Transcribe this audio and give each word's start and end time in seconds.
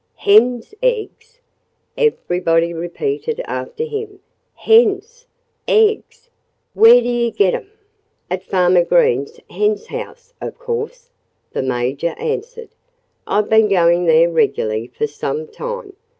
"Hens' 0.15 0.73
eggs!" 0.81 1.41
everybody 1.95 2.73
repeated 2.73 3.39
after 3.41 3.83
him. 3.83 4.19
"Hens' 4.55 5.27
eggs! 5.67 6.27
Where 6.73 7.01
do 7.03 7.07
you 7.07 7.29
get 7.29 7.53
'em?" 7.53 7.69
"At 8.27 8.41
Farmer 8.41 8.83
Green's 8.83 9.39
henhouse, 9.51 10.33
of 10.41 10.57
course," 10.57 11.11
the 11.53 11.61
Major 11.61 12.15
answered. 12.17 12.69
"I've 13.27 13.47
been 13.51 13.67
going 13.67 14.05
there 14.05 14.27
regularly 14.31 14.87
for 14.87 15.05
some 15.05 15.47
time. 15.47 15.93